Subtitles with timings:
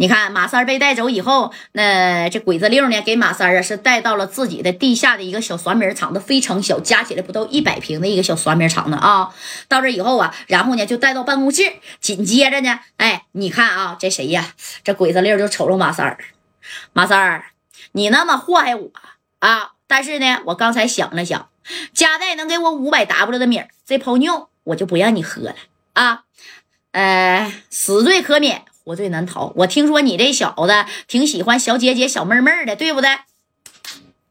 [0.00, 9.28] 你看马三被带走以后，那这鬼子六呢，给马三啊是带到了自己的地下的一个小酸米厂子，非常小，加起来不到一百平的一个小酸米厂子啊。
[9.68, 14.54] 到这以后啊，然后呢就带到办公室，紧接着呢，哎，你看啊，这谁呀？
[14.82, 16.16] 这鬼子六就瞅着马三，
[16.94, 17.44] 马三儿，
[17.92, 18.90] 你那么祸害我
[19.40, 19.72] 啊！
[19.86, 21.50] 但是呢，我刚才想了想，
[21.92, 25.54] 加代能给我五百 W 的米，这泡妞我就不让你喝了
[25.92, 26.22] 啊。
[26.92, 29.52] 呃，死罪可免，活罪难逃。
[29.56, 30.72] 我听说你这小子
[31.06, 33.10] 挺喜欢小姐姐、小妹妹的，对不对？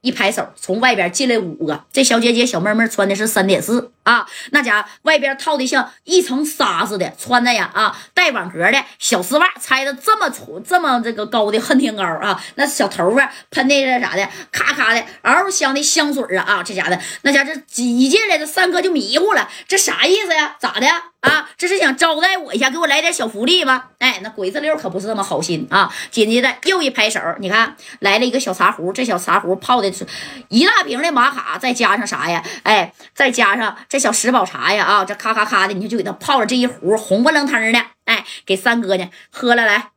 [0.00, 1.84] 一拍手，从外边进来五个。
[1.92, 20.56] 这小姐姐、小妹妹穿的是三点四啊，那家外边套的像一层纱似的，穿的呀啊，带网格的小丝袜，拆的这么粗、这么这个高的恨天高啊，那小头发喷的这啥的，咔咔的，嗷香的香水啊啊，这家的那家这挤进来，这三哥就迷糊了，这啥意思呀？
[20.58, 20.86] 咋的？
[21.20, 23.86] 啊，这是想招待我一下，给我来点小福利吗？
[23.98, 25.92] 哎，那鬼子六可不是这么好心啊！
[26.12, 30.06] 紧接着又一拍手，你看来了一个小茶壶，这小茶壶泡的是
[30.48, 32.40] 一大瓶的玛卡，再加上啥呀？
[32.62, 34.84] 哎，再加上这小十宝茶呀！
[34.84, 39.90] 啊，这咔咔咔的，你就给他泡了这一壶红不楞腾的，哎，给三哥呢喝了来，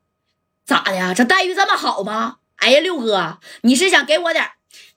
[0.66, 1.14] 咋的呀？
[1.14, 2.38] 这待遇这么好吗？
[2.58, 4.52] 哎呀，六哥，你是想给我点？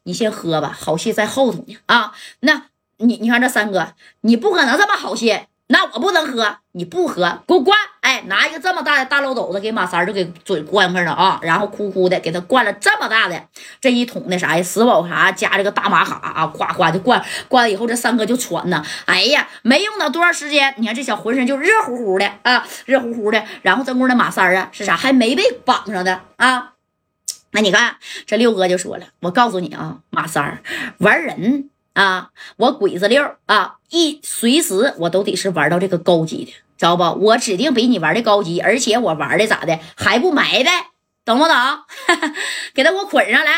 [0.05, 2.13] 你先喝吧，好戏在后头呢啊！
[2.41, 2.67] 那
[2.99, 5.47] 你你看这三哥，你不可能这么好心。
[5.67, 7.77] 那我不能喝，你不喝，给我灌！
[8.03, 13.43] 哎，拿一个这么大的大漏斗子给马三就给嘴灌上了啊，然后哭哭的给他灌了这么大的
[13.81, 14.63] 这一桶的啥呀？
[14.63, 18.85] 石宝茶加这个大玛卡啊，夸夸就灌灌了以后，这三哥就喘呐。
[19.07, 23.43] 哎呀，没用到多长时间，你看这小浑身就热乎乎的啊，热乎乎的。
[23.63, 24.95] 然后这屋的马三啊是啥？
[24.95, 26.73] 还没被绑上的啊。
[27.53, 30.63] 那你看这六哥就说了，我告诉你啊，马三
[30.99, 31.71] 玩人。
[31.95, 37.03] 啊，我鬼子六啊，一随时我都得是玩到这个高级的，知道不？
[37.25, 40.91] 我指定比你玩的高级，而且我玩的咋的还不埋汰，
[41.25, 41.55] 懂不懂？
[42.75, 43.53] 给他给我捆上来，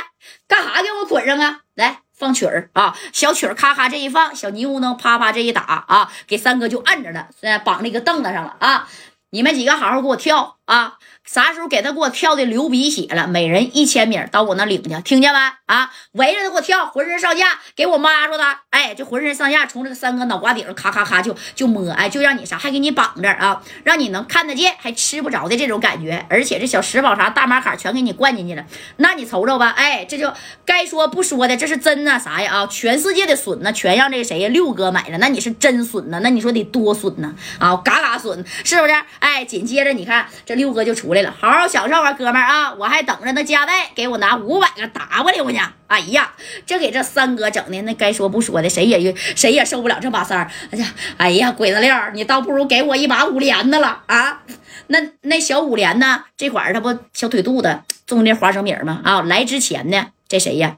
[0.47, 0.83] 干啥？
[0.83, 1.61] 给我捆上啊！
[1.75, 8.89] 来放曲儿啊，小曲儿咔咔这一放，小泥乌能啪啪这一打啊，给三哥就摁着了，现在绑那个凳子上了啊！
[9.31, 10.99] 你们几个好好给我跳啊！
[11.25, 13.27] 啥时候给他给我跳的流鼻血了？
[13.27, 15.39] 每人一千米到我那领去，听见没？
[15.67, 26.25] 啊，围着他给我跳，浑身上下给我抹住他，哎，就浑身上下从这个三哥脑瓜顶上咔咔咔就就摸，哎，就让你啥，还给你绑着啊，让你能看得见还吃不着的这种感觉。
[26.31, 28.65] 而且这小食宝啥大马卡全给你灌进去了，
[28.99, 30.33] 那你瞅瞅吧，哎，这就
[30.65, 32.67] 该说不说的，这是真呐啥呀啊？
[32.69, 36.21] 全世界的笋呢，全让这个谁呀六哥买了，那你是真笋呢？
[36.23, 37.35] 那你说得多笋呢？
[37.59, 38.95] 啊，嘎嘎笋是不是？
[39.19, 41.23] 哎，紧接着你看这六哥就出来。
[41.23, 42.75] 了，好好享受啊，哥们儿啊！
[42.75, 45.61] 我还等着那加代给我拿五百个 W 呢。
[45.87, 46.33] 哎呀，
[46.67, 50.51] 这给这三哥整的那该说不说的，谁也谁也受不了这把三儿。
[50.71, 54.43] 哎呀，哎呀，鬼子六，你倒不如给我一把五连的了啊！
[54.89, 56.25] 那那小五连呢？
[56.37, 59.01] 这会儿他不小腿肚子种那花生米吗？
[59.05, 60.77] 啊，来之前呢，这谁呀？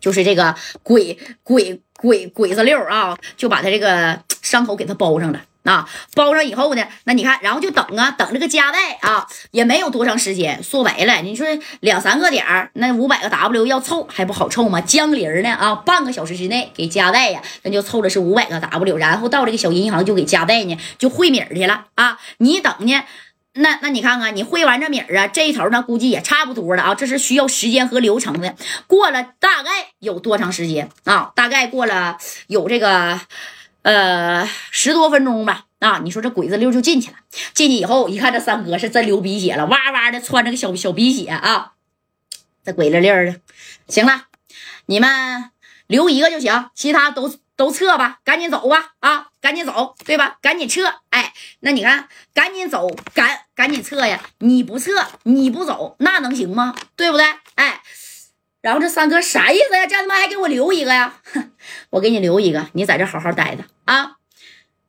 [0.00, 5.42] 就是这个鬼鬼鬼鬼子六啊，就把他这个伤口给他包上了。
[5.64, 10.62] 啊，包上以后呢，那你看，然后就等啊，等这个加代啊，也没有多长时间。
[10.62, 11.46] 说白了，你说
[11.80, 14.80] 两三个点儿，那五百个 W 要凑还不好凑吗？
[14.80, 22.18] 江铃呢啊，半个小时之内给加代呀，那就凑了是五百个 W，然后到这个小银行就给加代呢，就汇米去了啊。
[22.38, 23.04] 你等呢，
[23.52, 26.94] 那那你看看，你汇完这米啊，这一头呢估计也差不多了啊。
[26.94, 28.56] 这是需要时间和流程的，
[28.86, 31.32] 过了大概有多长时间啊？
[31.36, 32.16] 大概过了
[32.46, 33.20] 有这个。
[33.82, 35.66] 呃，十多分钟吧。
[35.78, 37.16] 啊，你说这鬼子溜就进去了。
[37.54, 41.72] 进去以后一看，这三哥是真流鼻血了，哇哇的穿着个小小鼻血啊。
[42.62, 43.40] 这鬼子溜的，
[43.88, 44.24] 行了，
[44.86, 45.50] 你们
[45.86, 48.92] 留一个就行，其他都都撤吧，赶紧走吧。
[49.00, 50.36] 啊，赶紧走，对吧？
[50.42, 50.92] 赶紧撤。
[51.08, 54.20] 哎，那你看，赶紧走，赶赶紧撤呀！
[54.40, 56.74] 你不撤，你不走，那能行吗？
[56.94, 57.24] 对不对？
[57.54, 57.80] 哎。
[58.60, 59.86] 然后这三哥啥意思呀？
[59.86, 61.14] 这他妈还给我留一个呀？
[61.32, 61.52] 哼，
[61.90, 64.16] 我给你留一个，你在这好好待着啊。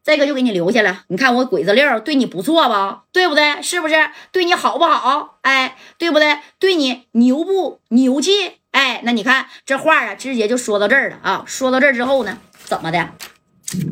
[0.04, 1.04] 这个就给你留下了。
[1.10, 3.04] 你看我鬼子六对你不错吧？
[3.12, 3.62] 对不对？
[3.62, 5.38] 是不是对你好不好？
[5.44, 6.40] 哎，对不对？
[6.58, 8.54] 对你牛不牛气？
[8.72, 11.44] 哎，那你看这话啊，直接就说到这儿了啊。
[11.46, 13.12] 说到这儿之后呢，怎么的？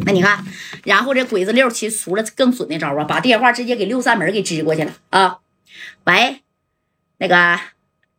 [0.05, 0.43] 那你看，
[0.83, 5.37] 然后这鬼子六其实出了更损的招啊，把电话直接给六扇门给支过去了啊。
[6.05, 6.41] 喂，
[7.19, 7.59] 那个。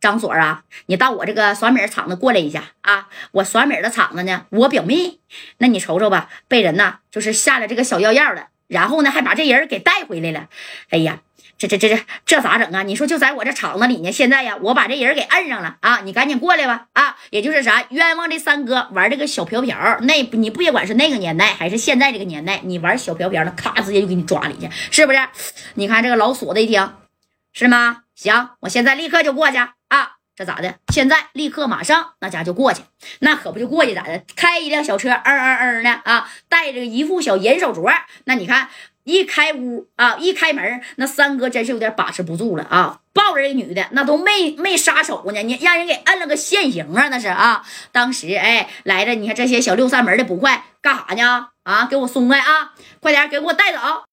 [0.01, 3.07] 张所啊，你到我这个酸米厂子过来一下啊！
[3.33, 5.19] 我酸米的厂子呢，我表妹，
[5.59, 10.47] 那你瞅瞅吧，被人呢就是下了这个小药药了，然后呢还把这人给带回来了。
[10.89, 11.19] 哎呀，
[11.59, 12.81] 这这这这这咋整啊？
[12.81, 16.01] 你说就在我这厂子里呢，现在呀，我把这人给摁上了啊！
[16.03, 17.15] 你赶紧过来吧啊！
[17.29, 25.19] 也就是啥，冤枉这三哥玩这个小瓢瓢，那你不也管是那个年代还是现在这个年代，你玩小瓢瓢，那咔直接就给你抓里去，是不是？
[25.75, 26.91] 你看这个老锁子一听，
[27.53, 27.99] 是吗？
[28.15, 29.57] 行，我现在立刻就过去
[29.95, 30.17] 啊！
[30.35, 30.75] 这咋的？
[30.91, 32.81] 现在立刻马上，那家就过去，
[33.19, 34.23] 那可不就过去咋的？
[34.35, 37.93] 开一辆小车，嗯嗯嗯的啊，带着一副小银手镯，
[38.25, 38.69] 那你看。
[39.03, 42.99] 一开屋啊，一开门，那三哥真是有点把持不住了啊！
[43.13, 47.07] 抱着这女的，那都没没撒手呢，你让人给摁了个现行啊！
[47.09, 51.47] 那是啊，当时哎来着，你看这些小六扇门的不快，干啥呢？
[51.63, 52.73] 啊，给我松开啊！
[52.99, 54.03] 快点给我带走！